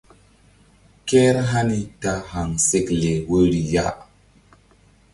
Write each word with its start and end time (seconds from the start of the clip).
Kehr 1.07 1.37
hani 1.51 1.81
ta 2.01 2.13
kéhaŋsekle 2.25 3.11
woyri 3.29 3.61
ya. 3.73 3.85